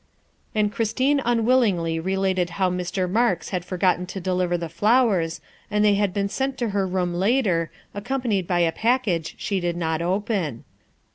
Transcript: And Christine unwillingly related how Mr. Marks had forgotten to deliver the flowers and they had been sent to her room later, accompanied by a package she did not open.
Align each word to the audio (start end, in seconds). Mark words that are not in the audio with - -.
And 0.55 0.71
Christine 0.71 1.21
unwillingly 1.23 1.99
related 1.99 2.49
how 2.57 2.71
Mr. 2.71 3.07
Marks 3.07 3.49
had 3.49 3.63
forgotten 3.63 4.07
to 4.07 4.19
deliver 4.19 4.57
the 4.57 4.67
flowers 4.67 5.41
and 5.69 5.85
they 5.85 5.93
had 5.93 6.11
been 6.11 6.27
sent 6.27 6.57
to 6.57 6.69
her 6.69 6.87
room 6.87 7.13
later, 7.13 7.69
accompanied 7.93 8.47
by 8.47 8.61
a 8.61 8.71
package 8.71 9.35
she 9.37 9.59
did 9.59 9.77
not 9.77 10.01
open. 10.01 10.63